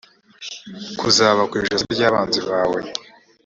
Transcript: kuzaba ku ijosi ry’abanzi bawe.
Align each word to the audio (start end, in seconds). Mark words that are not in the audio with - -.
kuzaba 0.99 1.41
ku 1.49 1.53
ijosi 1.61 1.85
ry’abanzi 1.95 2.39
bawe. 2.47 2.79